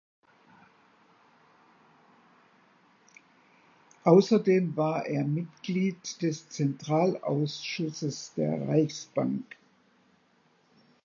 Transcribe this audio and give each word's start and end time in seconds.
Außerdem 4.03 4.75
war 4.75 5.05
er 5.05 5.23
Mitglied 5.25 6.23
des 6.23 6.49
Zentralausschusses 6.49 8.33
der 8.33 8.67
Reichsbank. 8.67 9.45